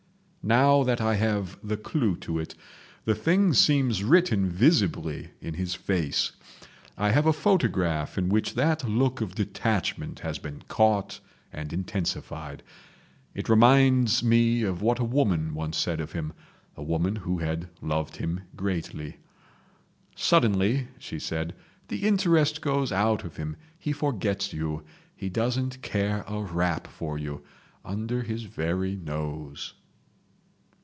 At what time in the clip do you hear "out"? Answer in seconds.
22.91-23.23